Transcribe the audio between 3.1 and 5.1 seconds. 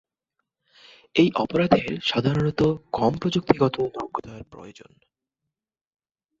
প্রযুক্তিগত দক্ষতার প্রয়োজন।